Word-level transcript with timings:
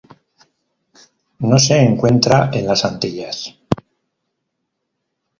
No 1.39 1.59
se 1.59 1.79
encuentra 1.79 2.49
en 2.51 2.65
las 2.65 2.85
Antillas. 2.85 3.53